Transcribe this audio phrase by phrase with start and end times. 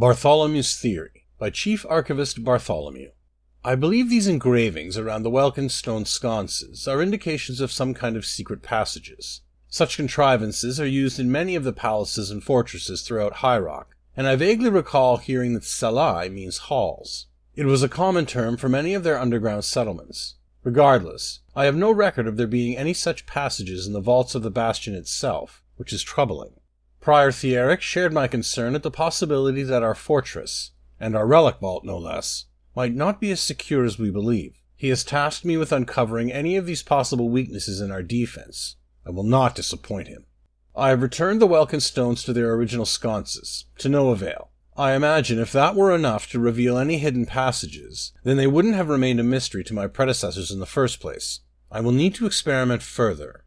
[0.00, 3.10] Bartholomew's Theory by Chief Archivist Bartholomew.
[3.62, 8.24] I believe these engravings around the Welkynd stone sconces are indications of some kind of
[8.24, 9.42] secret passages.
[9.68, 14.26] Such contrivances are used in many of the palaces and fortresses throughout High Rock, and
[14.26, 17.26] I vaguely recall hearing that Salai means halls.
[17.54, 20.36] It was a common term for many of their underground settlements.
[20.64, 24.42] Regardless, I have no record of there being any such passages in the vaults of
[24.42, 26.52] the bastion itself, which is troubling.
[27.00, 31.82] Prior Thierric shared my concern at the possibility that our fortress, and our relic vault
[31.82, 32.44] no less,
[32.76, 34.60] might not be as secure as we believe.
[34.76, 38.76] He has tasked me with uncovering any of these possible weaknesses in our defense.
[39.06, 40.26] I will not disappoint him.
[40.76, 44.50] I have returned the Welkynd stones to their original sconces, to no avail.
[44.76, 48.88] I imagine if that were enough to reveal any hidden passages, then they wouldn't have
[48.88, 51.40] remained a mystery to my predecessors in the first place.
[51.72, 53.44] I will need to experiment further,